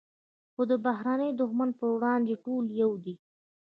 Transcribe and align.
خو 0.53 0.61
د 0.71 0.73
بهرني 0.85 1.29
دښمن 1.41 1.69
پر 1.77 1.87
وړاندې 1.95 2.33
ټول 2.43 2.65
یو 2.81 2.91
دي. 3.03 3.15